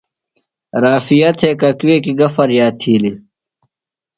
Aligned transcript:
رافعہ 0.83 1.31
تھےۡ 1.37 1.55
ککوکیۡ 1.59 2.15
گہ 2.19 2.27
فریاد 2.35 2.73
تِھیلیۡ؟ 2.81 3.17